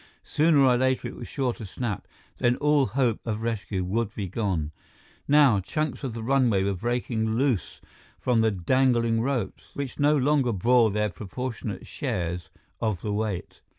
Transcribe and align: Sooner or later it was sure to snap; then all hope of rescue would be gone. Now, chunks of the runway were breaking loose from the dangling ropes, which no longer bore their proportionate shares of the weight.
Sooner 0.23 0.57
or 0.61 0.77
later 0.77 1.07
it 1.09 1.15
was 1.15 1.27
sure 1.27 1.53
to 1.53 1.63
snap; 1.63 2.07
then 2.39 2.55
all 2.55 2.87
hope 2.87 3.19
of 3.23 3.43
rescue 3.43 3.83
would 3.83 4.15
be 4.15 4.27
gone. 4.27 4.71
Now, 5.27 5.59
chunks 5.59 6.03
of 6.03 6.15
the 6.15 6.23
runway 6.23 6.63
were 6.63 6.73
breaking 6.73 7.35
loose 7.35 7.79
from 8.19 8.41
the 8.41 8.49
dangling 8.49 9.21
ropes, 9.21 9.65
which 9.75 9.99
no 9.99 10.17
longer 10.17 10.53
bore 10.53 10.89
their 10.89 11.09
proportionate 11.09 11.85
shares 11.85 12.49
of 12.79 13.03
the 13.03 13.13
weight. 13.13 13.61